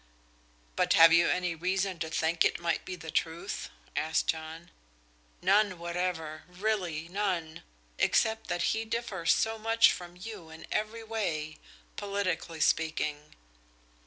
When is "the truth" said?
2.95-3.69